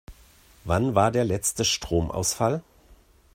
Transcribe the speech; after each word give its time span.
Wann 0.63 0.95
war 0.95 1.11
der 1.11 1.23
letzte 1.25 1.63
Stromausfall? 1.63 2.63